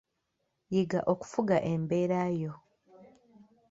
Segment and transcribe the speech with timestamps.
[0.73, 2.53] Yiga okufuga embeera yo.